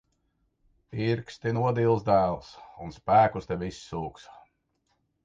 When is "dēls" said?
2.07-2.49